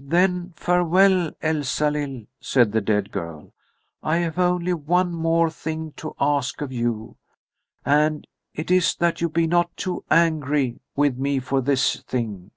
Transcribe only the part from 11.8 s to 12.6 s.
thing."